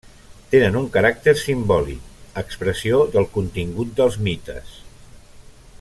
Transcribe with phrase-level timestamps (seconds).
[0.53, 2.07] Tenen un caràcter simbòlic,
[2.43, 4.77] expressió del contingut dels mites.